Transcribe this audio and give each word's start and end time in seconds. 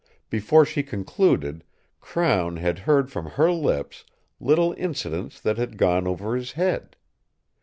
Before 0.31 0.65
she 0.65 0.81
concluded, 0.81 1.63
Crown 1.99 2.57
had 2.57 2.79
heard 2.89 3.11
from 3.11 3.27
her 3.27 3.51
lips 3.51 4.03
little 4.39 4.73
incidents 4.75 5.39
that 5.39 5.59
had 5.59 5.77
gone 5.77 6.07
over 6.07 6.35
his 6.35 6.53
head. 6.53 6.95